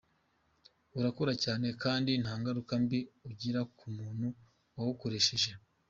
Urakora 0.97 1.33
cyane 1.43 1.67
kandi 1.83 2.11
nta 2.23 2.33
ngaruka 2.39 2.73
mbi 2.83 2.99
ugira 3.29 3.61
ku 3.77 3.85
muntu 3.97 4.27
wawukoreresheje. 4.75 5.51